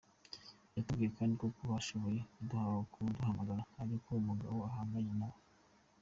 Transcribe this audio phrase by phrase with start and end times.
[0.75, 2.19] Yatubwiye kandi ko kuba ashoboye
[2.91, 5.39] kuduhamagara ari uko umugabo ahanganye nabo.